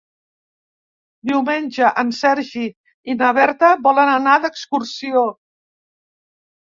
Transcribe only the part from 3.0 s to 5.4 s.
i na Berta volen anar d'excursió.